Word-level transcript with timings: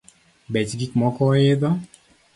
Bech 0.55 0.73
gikmoko 0.79 1.29
oidho 1.37 1.71